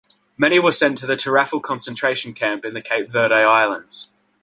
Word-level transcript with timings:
Many 0.35 0.57
were 0.57 0.71
sent 0.71 0.97
to 0.97 1.05
the 1.05 1.13
Tarrafal 1.15 1.61
concentration 1.61 2.33
camp 2.33 2.65
in 2.65 2.73
the 2.73 2.81
Cape 2.81 3.11
Verde 3.11 3.35
Islands. 3.35 4.09